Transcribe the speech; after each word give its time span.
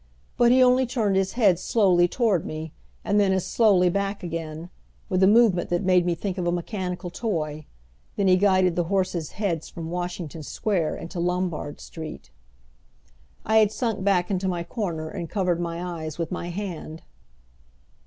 But 0.35 0.51
he 0.51 0.63
only 0.63 0.87
turned 0.87 1.15
his 1.15 1.33
head 1.33 1.59
slowly 1.59 2.07
toward 2.07 2.43
me, 2.43 2.71
and 3.05 3.19
then 3.19 3.31
as 3.31 3.45
slowly 3.45 3.87
back 3.87 4.23
again, 4.23 4.71
with 5.09 5.21
a 5.21 5.27
movement 5.27 5.69
that 5.69 5.83
made 5.83 6.07
me 6.07 6.15
think 6.15 6.39
of 6.39 6.47
a 6.47 6.51
mechanical 6.51 7.11
toy, 7.11 7.67
then 8.15 8.27
he 8.27 8.35
guided 8.35 8.75
the 8.75 8.85
horses' 8.85 9.33
heads 9.33 9.69
from 9.69 9.91
Washington 9.91 10.41
Square 10.41 10.95
into 10.95 11.19
Lombard 11.19 11.79
Street. 11.79 12.31
I 13.45 13.57
had 13.57 13.71
sunk 13.71 14.03
back 14.03 14.31
into 14.31 14.47
my 14.47 14.63
corner 14.63 15.07
and 15.07 15.29
covered 15.29 15.59
my 15.59 16.01
eyes 16.01 16.17
with 16.17 16.31
my 16.31 16.49
hand. 16.49 17.03